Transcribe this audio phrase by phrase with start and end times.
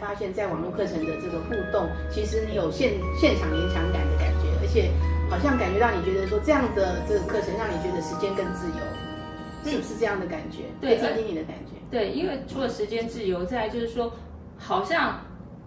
[0.00, 4.90] 发现，在网络课程的这个互动，其实你有现现场联强感的感觉，而且
[5.30, 10.64] 好像感觉到你觉得说这样的这个课程让你觉得时间更自由，是不是这样的感觉？
[10.80, 11.76] 对听听你的感觉。
[11.90, 14.12] 对，因为除了时间自由，再来就是说，
[14.56, 15.20] 好像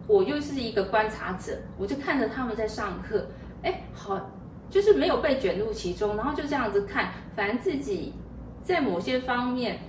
[0.08, 3.28] 我又是一个观察者，我就看着他们在上课，
[3.62, 4.30] 哎，好，
[4.70, 8.14] 就是没有被卷入其中，然后就这样子看，反正自己
[8.64, 9.80] 在某些方面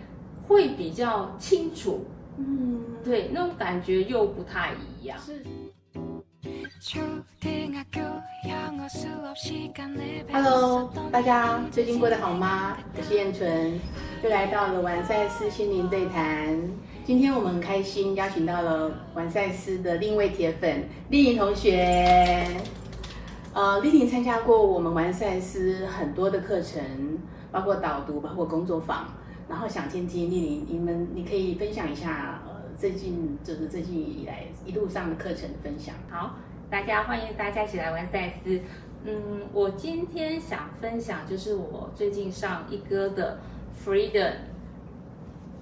[0.47, 2.07] 会比较清楚，
[2.39, 5.19] 嗯，对，那种感觉又不太一样。
[5.19, 5.43] 是。
[10.33, 12.77] Hello，大家最近过得好吗？
[12.97, 13.81] 我是燕纯，
[14.23, 16.57] 又来到了完赛斯心灵对谈。
[17.05, 22.47] 今天我们很开心邀请到了完赛斯的另一位铁粉丽颖同学。
[23.53, 26.83] 呃，丽颖参加过我们完赛斯很多的课程，
[27.51, 29.09] 包括导读，包括工作坊。
[29.49, 35.95] 然后想听听丽玲，你们你可以分享一下，呃，最近就是最近以来一路上的课程分享。
[36.11, 36.37] 好，
[36.69, 38.61] 大家欢迎大家一起来玩赛斯。
[39.05, 43.39] 嗯，我今天想分享就是我最近上一哥的
[43.85, 44.33] Freedom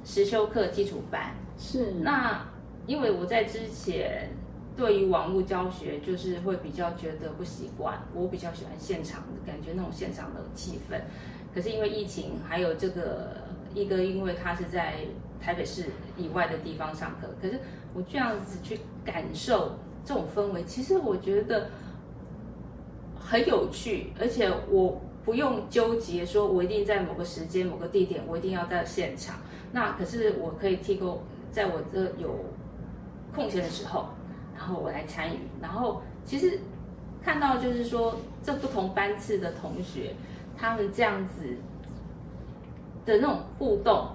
[0.03, 1.35] 实修课基础班。
[1.59, 2.43] 是，那
[2.87, 4.31] 因为我在之前
[4.75, 10.99] 对于网络教学就是会比较觉得不习惯，我比较喜欢现场的感觉，那种现场的气氛。
[11.55, 13.37] 可是因为疫情，还有这个
[13.75, 14.95] 一个，因为他是在
[15.41, 15.87] 台北市
[16.17, 17.59] 以外的地方上课，可是
[17.93, 21.69] 我这样子去感受这种氛围，其实我觉得
[23.19, 29.37] 很有趣，而且我不用纠结说我一定在某个时间、某个地点，我一定要在现场。
[29.73, 32.45] 那可是我可以提供，在我这有
[33.35, 34.09] 空闲的时候，
[34.57, 35.39] 然后我来参与。
[35.61, 36.61] 然后其实
[37.23, 40.15] 看到就是说，这不同班次的同学，
[40.57, 41.57] 他们这样子
[43.07, 44.09] 的那种互动，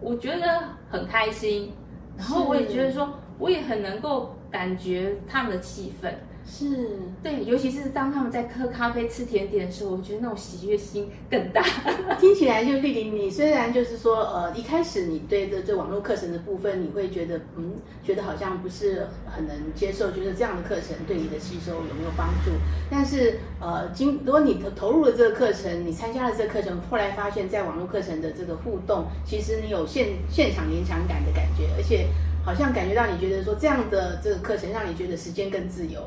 [0.00, 1.72] 我觉得很开心。
[2.16, 6.10] 然后我也觉得说，我也很能够感觉他们的气氛。
[6.48, 6.90] 是
[7.24, 11.60] 对，尤其是当他们在喝咖啡、吃甜点的时候，我觉得那种喜悦心更大。
[12.20, 17.72] 听起来就丽玲，你虽然就是说，呃，一开始你对这这网络课程的部分，你会觉得，嗯，
[18.04, 22.52] 觉得好像不是很能接受，觉得这样的课程对你的吸收有没有帮助？
[22.88, 32.06] 但是，呃，经如果你投投入了这个课程，你参加了这个课程，后来发现，在网络课程的这个互动，其实你有现现场联强感的感觉，而且
[32.46, 36.00] 好像感觉到你觉得说，这样的这个课程让你觉得时间更自由。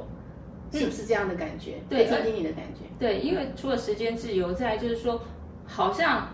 [0.71, 1.81] 是不是这样的感觉？
[1.89, 2.81] 对，听听你的感觉。
[2.99, 5.19] 对，因为除了时间自由，再来就是说，
[5.65, 6.29] 好像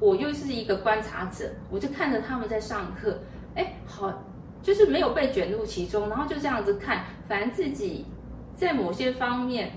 [0.00, 3.20] 我又是一个观察者，我就看着他们在上课，
[3.54, 4.24] 哎，好，
[4.60, 8.04] 就是没有被卷入其中，然后就这样子看，反正自己
[8.56, 9.70] 在某些方面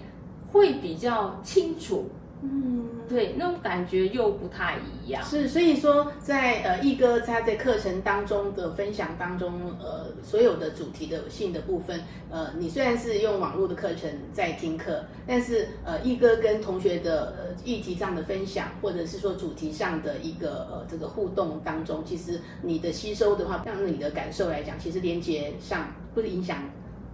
[0.52, 2.10] 会比较清楚。
[2.42, 5.22] 嗯，对，那种感觉又不太一样。
[5.26, 12.00] 是，所以说在呃一哥他在课程当中的分享当中，呃，所有的主题的性的部分，
[12.30, 26.58] 呃，你虽然是用网络的课程在听课，但是呃一哥跟同学的呃议题上的分享，或者是说主题上的一个呃这个互动当中，其实你的吸收的话，让你的感受来讲，其实连接上不影响。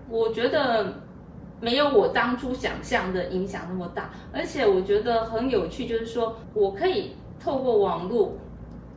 [0.08, 0.94] 我觉得。
[1.62, 8.36] 没有我当初想象的影响那么大，而且我觉得很有趣，就是说我可以透过网络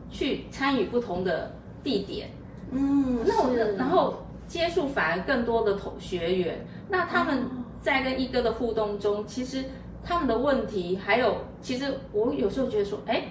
[0.09, 1.51] 去参与不同的
[1.83, 2.29] 地点，
[2.71, 4.15] 嗯，那我然后
[4.45, 7.43] 接触反而更多的同学员，那他们
[7.81, 9.63] 在跟一哥的互动中，其实
[10.03, 13.23] 他们的问题还有，其实我有时候觉得说，哎，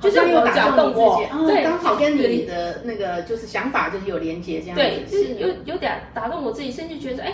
[0.00, 7.32] 就是有打动我，对，刚好跟你的那个就是想法就是有连接，这样对，是有有点打动我自己，甚至觉得哎。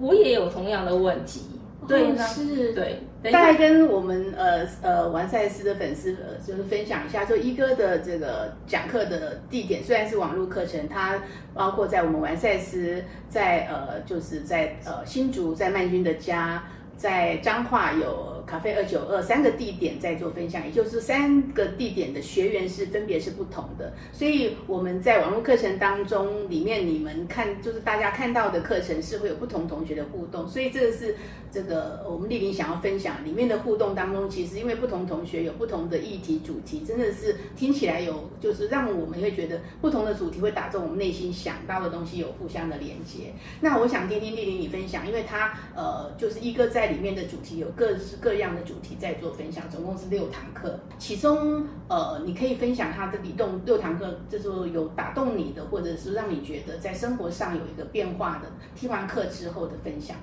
[0.00, 1.42] 我也有同样的问题，
[1.86, 11.20] 对，是，对，大概跟我们呃呃完赛斯的粉丝呃就是分享一下，说一哥的这个讲课的地点虽然是网络课程，它
[11.54, 16.62] 包括在我们完赛斯，在呃就是在呃新竹，在曼君的家。
[16.98, 31.14] 在彰化有咖啡二九二三个地点在做分享，也就是三个地点的学员是分别是不同的，所以我们在网络课程当中里面，你们看就是大家看到的课程是会有不同同学的互动，所以这个是
[31.52, 43.32] 这个我们丽玲想要分享里面的互动当中，其实因为不同同学有不同的议题主题，真的是听起来有就是让我们会觉得不同的主题会打中我们内心想到的东西有互相的连接。
[43.60, 46.88] 那我想听听丽玲你分享，因为他呃就是一个在。
[46.88, 50.78] 里面的主题有各式各样的主题在做分享，总共是六堂课。
[50.98, 58.48] 其中，呃，你可以分享他的比动六堂课，就是有打动你的，或者是让你觉得在生活上有一个变化的。
[58.74, 60.16] 听完课之后的分享。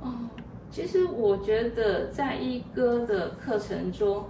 [0.00, 0.12] 哦，
[0.70, 4.24] 其实我觉得在一哥的课程中，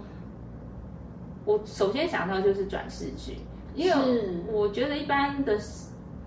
[1.45, 3.37] 我首先想到就是转世剧，
[3.75, 3.95] 因为
[4.51, 5.59] 我觉得一般的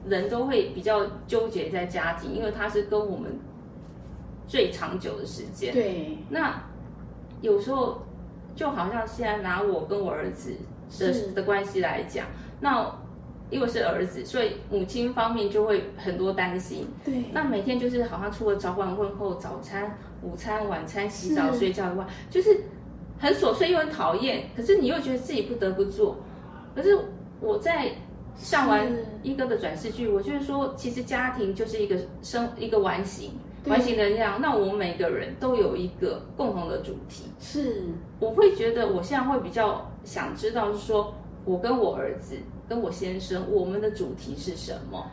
[0.06, 3.32] 人都会比较纠结在家庭，因为它是跟我们
[4.46, 5.72] 最长久的时间。
[5.72, 6.62] 对，那
[7.42, 8.00] 有时候
[8.56, 10.52] 就好像现在拿我跟我儿子
[10.98, 12.26] 的是的关系来讲，
[12.60, 12.90] 那
[13.50, 16.88] 因为是儿子，所以母亲方面就会很多担心。
[17.04, 22.62] 对，那每天就是好像除了早晚问候、早餐、午餐、晚餐、洗澡、睡觉以外，就是
[23.18, 26.16] 很琐碎又很讨厌，可是你又觉得自己不得不做。
[26.74, 26.98] 可是
[27.40, 27.90] 我在
[28.34, 28.90] 上完
[29.22, 33.32] 一哥的转世剧，我就是说，其实家庭就是一个生一个完形，
[33.62, 34.40] 对完形的力量。
[34.40, 37.24] 那我们每个人都有一个共同的主题。
[37.40, 37.84] 是
[38.18, 41.14] 我会觉得，我现在会比较想知道，是说
[41.44, 42.36] 我跟我儿子、
[42.68, 45.06] 跟我先生，我们的主题是什么？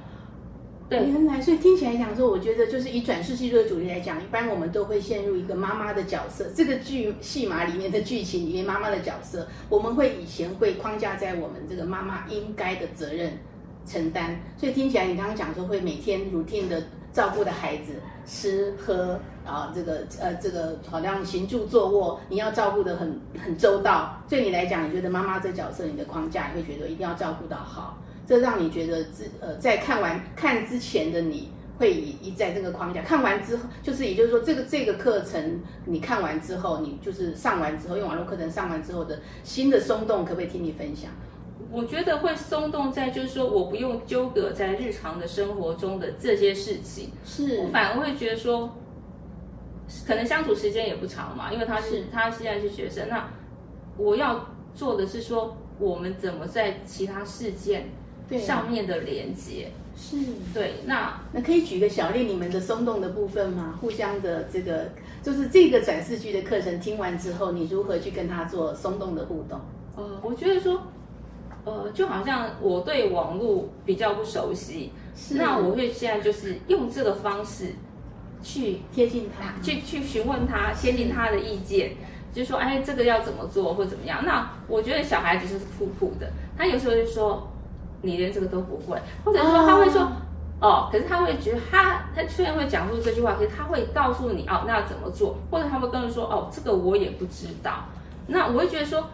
[0.90, 6.50] 对，原来，所以听起来讲说，我觉得就是以转世记录的主题来讲，一般我们都会陷入一个妈妈的角色。
[6.56, 13.38] 这个剧戏码里面的剧情里面，妈妈的角色，我们会以前会框架在我们这个妈妈应该的责任
[13.90, 14.40] 承担。
[14.56, 17.94] 所以听起来，你刚刚讲说会每天 routine 的照顾的孩子
[18.26, 24.22] 吃喝啊，这个呃这个好像行住坐卧，你要照顾的很很周到。
[24.30, 27.98] 对你来讲，你觉得妈妈这角色，你的框架，你会觉得一定要照顾到好。
[28.28, 41.10] 这让你觉得自呃，在看完看之前的你会以一在这个框架，看完之后，就是也就是说，这个这个课程你看完之后，你就是上完之后，用网络课程上完之后的新的松动，可不可以听你分享？
[41.72, 48.76] 我觉得会松动在，就是说我不用纠葛在日常的生活中的这些事情，是我反而会觉得说，
[50.08, 53.30] 可能相处时间也不长嘛，因为他是是他现在是学生，那
[53.98, 57.90] 我要做的是说，我们怎么在其他事件
[58.40, 60.18] 上面的连接，是。
[60.54, 63.78] 对，那那可以举个小例，你们的松动的部分吗？
[63.80, 64.90] 互相的这个，
[65.22, 69.60] 就是这个展示剧的课程听完之后，你如何去跟他做松动的互动？
[69.96, 70.82] 呃，我觉得说，
[71.70, 77.76] 呃，就好像我对网络比较不熟悉，是那我会现在就是用这个方式
[78.42, 81.92] 去贴近他，去去询问他，先听他的意见，
[82.34, 84.26] 就说哎，这个要怎么做或怎么样。
[84.26, 87.48] 那我觉得小孩子就是酷酷的，他有时候就说
[88.02, 90.12] 你连这个都不会，或者说他会说。
[90.62, 97.86] 哦，可是他会觉得他他虽然会讲出这句话，可是他会告诉你哦，那要怎么做，或者他会跟你说哦，这个我也不知道。
[98.28, 99.06] 那我会觉得说，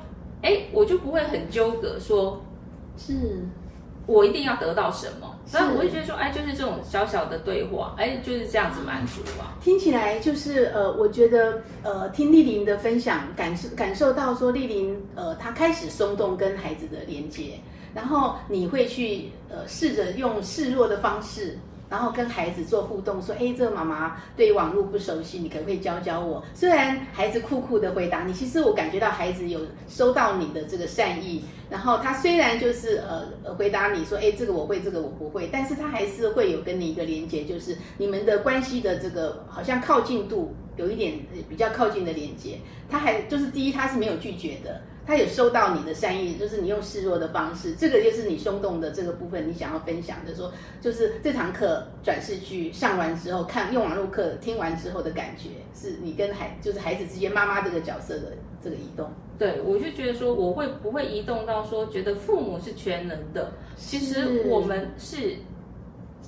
[0.42, 2.42] 哎，我就不会很纠葛说，
[2.97, 3.13] 是
[4.06, 5.36] 我一定要得到什么。
[5.47, 9.53] 是所以我会觉得说，哎，就是这种小小的对话，哎，就是这样子满足啊。
[9.62, 17.59] 听起来就是呃，我觉得呃，听丽玲的分享，感受感受到说丽玲呃，她开始松动跟孩子的连接，
[17.94, 21.57] 然后你会去呃试着用示弱的方式。
[21.90, 31.44] 然后跟孩子做互动，说：“哎，这个妈妈对网络不熟悉，你可不可以教教我？”虽然孩子酷酷的回答你，其实我感觉到孩子有收到你的这个善意。
[31.70, 42.60] 然后他虽然就是呃回答你说：“哎，这个我会，这个我不会。”但是他还是会有跟你一个连接，就是你们的关系的这个好像靠近度有一点比较靠近的连接。
[42.90, 44.82] 他还就是第一，他是没有拒绝的。
[45.06, 59.10] 他有收到你的善意，就是你用示弱的方式，这个就是你松动的这个部分，你想要分享的说，就是这堂课转世剧上完之后，看用网络课听完之后的感觉，是你跟孩就是孩子之间妈妈这个角色的这个移动。
[59.38, 63.51] 对，我就觉得说，我会不会移动到说，觉得父母是全能的？
[63.75, 65.36] 其实我们是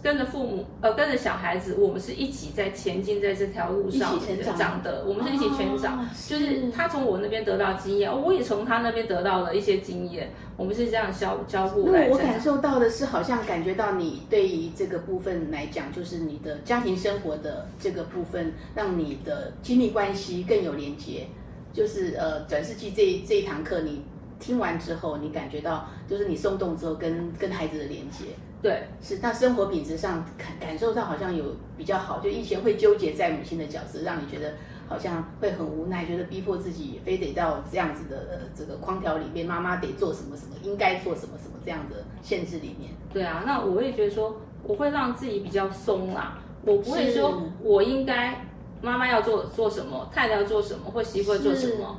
[0.02, 6.00] 跟着父母，呃，跟着小孩子，我们是一起在前进在这条路上成长的，我们是一起成长。
[6.00, 12.18] 哦就是他从我那边得到经验，我也从他那边得到了一些经验，我们是这样交交互来那我。
[12.18, 21.26] 感受到的是，好像感觉到你对于这个部分来讲，就是你的家庭生活的这个部分，让你的亲密关系更有连接。
[21.74, 24.02] 就是呃，转世纪这一这一堂课，你
[24.40, 28.26] 听完之后，你感觉到就是你松动之后跟跟孩子的连接。
[28.68, 34.56] 对，是，那生活品质上感感受到好像有比较好，就以前会纠结在母亲的角色，让你觉得
[34.90, 42.92] 好像会很无奈，觉得逼迫自己非得到这样子的呃这个框条里面，妈妈得做什么什么，应该做什么什么这样的限制里面。
[43.14, 48.46] 对啊，那我会觉得说，我会让自己比较松啦，我不会说我应该
[48.82, 51.98] 妈妈要做做什么，太太要做什么，或媳妇要做什么，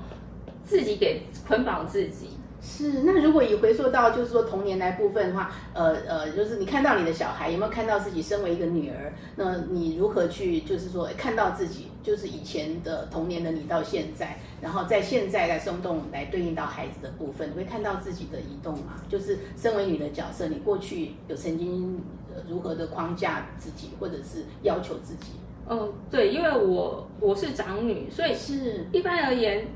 [0.67, 2.33] 自己给捆绑自己。
[2.61, 9.13] 是，那如果以回溯到就是说童年来部分的话，呃呃，就是你看到你的小孩有没有看到自己身为一个女儿？
[9.37, 19.03] 那你如何去就是说看到自己，就是以前的童年的你到现在，然后在现在来松动来对应到孩子的部分，你会看到自己的移动吗？
[19.09, 22.03] 就是身为你的角色，你过去有曾经、
[22.35, 25.33] 呃、如何的框架自己，或者是要求自己？
[25.71, 29.67] 嗯，对，因为我我是长女，所以是一般而言，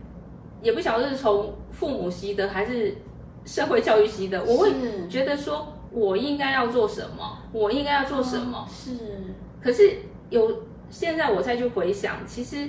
[0.62, 2.94] 也不晓得是从父母习得还是
[3.44, 4.72] 社会教育习得，我会
[5.08, 8.66] 觉得说，我应该要做什么，我应该要做什么。
[8.70, 8.92] 是，
[9.60, 9.96] 可是
[10.30, 12.68] 有现在我再去回想，其实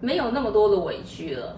[0.00, 1.56] 没有那么多的委屈了，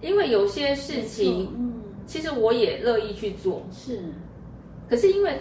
[0.00, 1.72] 因为有些事情，嗯，
[2.04, 3.62] 其实我也乐意去做。
[3.72, 4.02] 是，
[4.88, 5.40] 可是因为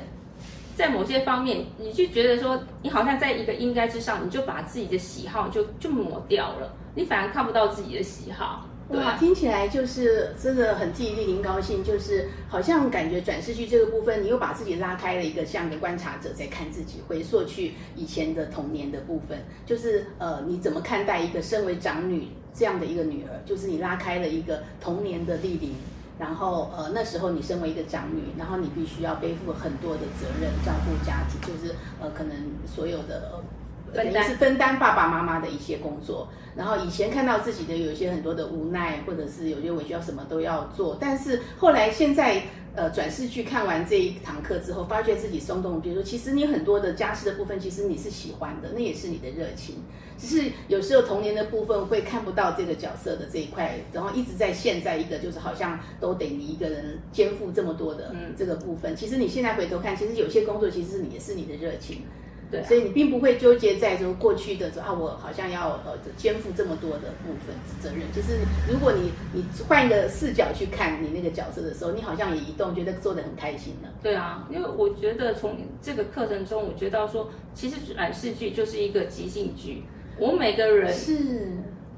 [0.76, 8.68] 在某些方面，你就觉得说，你好像在一个应该之上，你就把自己的喜好就就抹掉了，你反而看不到自己的喜好。
[8.90, 23.40] 对哇，啊，听起来就是真的很替丽玲高兴，就是好像感觉转世剧这个部分，你又把自己拉开了一个像个观察者在看自己，回溯去以前的童年的部分，就是呃，你怎么看待一个身为长女这样的一个女儿？
[23.46, 25.74] 就是你拉开了一个童年的丽玲。
[26.22, 32.32] 然后，呃，那时候你身为一个长女，然后你必须要背负很多的责任，照顾家庭，就是呃，可能
[32.68, 36.28] 所有的呃分担是分担爸爸妈妈的一些工作。
[36.56, 40.96] 然后以前看到自己的有一些很多的无奈，或者是有些委屈，要什么都要做。
[41.00, 42.44] 但是后来现在
[42.76, 49.76] 呃转世去看完这一堂课之后，发觉自己松动，比如说其实你很多的家事的部分，其实你是喜欢的，那也是你的热情。
[50.18, 58.96] 只是有时候童年的部分会看不到这个角色的这一块，然后一直在现在一个就是好像都得你一个人肩负这么多的嗯这个部分。
[58.96, 62.04] 其实你现在回头看，其实有些工作其实是你也是你的热情。
[62.52, 68.02] 对啊所以你并不会纠结在说过去的说啊，我好像要呃肩负这么多的部分责任。
[68.14, 68.40] 就是
[68.70, 73.90] 如果你你换一个视角去看你那个角色的时候，你好像也移动，觉得做的很开心了。
[74.04, 79.84] 对啊，因为我觉得从这个课程中，我觉得到说，其实转世剧就是一个即兴剧，
[80.20, 81.52] 我们每个人是，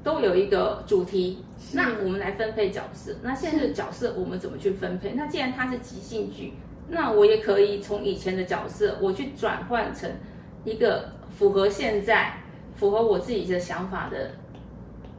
[0.04, 1.42] 都有一个主题，
[1.72, 3.12] 那我们来分配角色。
[3.22, 5.14] 那现在的角色我们怎么去分配？
[5.16, 6.52] 那既然它是即兴剧，
[6.88, 10.10] 那我也可以从以前的角色，我去转换成
[10.64, 12.34] 一个符合现在、
[12.76, 14.30] 符合我自己的想法的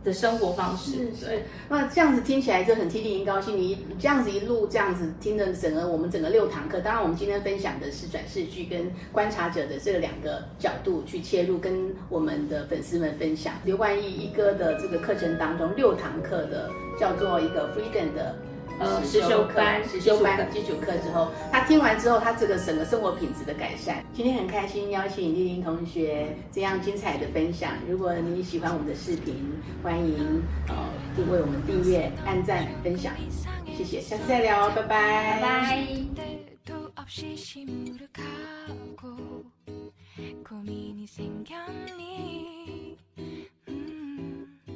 [0.04, 1.14] 的生活方式。
[1.16, 3.58] 是那这样子听起来就很替丽玲高兴。
[3.58, 18.36] 你你这样子一路这样子听了整个我们整个六堂课，当然我们今天分享的是转世剧跟观察者的这两个角度去切入，跟我们的粉丝们分享刘冠毅一哥的这个课程当中六堂课的叫做一个 Freedom 的。
[18.79, 24.03] 呃实修班实修班基础课之后他听完之后他这个整个生活品质的改善。
[24.13, 29.36] 今天很开心邀请丽玲同学这样精彩的分享如果你喜欢我们的视频
[29.84, 30.75] 欢迎呃
[31.32, 33.13] 为我们订阅按赞分享。
[33.77, 35.39] 谢谢下次再聊拜拜。
[35.39, 35.86] 拜拜。